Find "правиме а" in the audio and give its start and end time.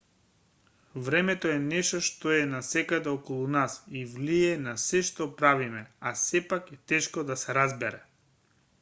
5.43-6.15